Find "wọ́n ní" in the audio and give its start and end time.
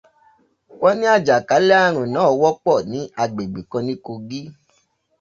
0.79-1.05